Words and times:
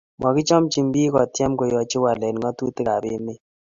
makichamchi 0.21 0.79
biik 0.93 1.11
kotiem 1.13 1.51
koyachi 1.59 1.97
walet 2.03 2.35
ngatutik 2.39 2.87
ab 2.95 3.03
emet 3.15 3.39